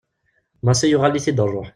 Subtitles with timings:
[0.65, 1.69] Massi yuɣal-it-id rruḥ.